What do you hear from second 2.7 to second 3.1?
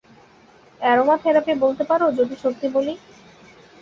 বলি।